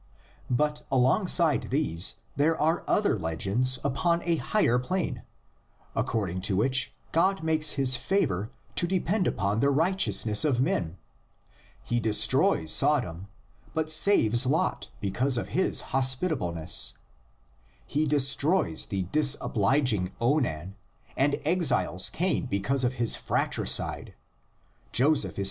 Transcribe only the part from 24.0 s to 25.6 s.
Joseph is 108 THE LEGENDS OF GENESIS.